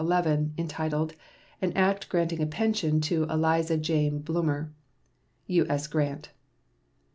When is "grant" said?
5.85-6.29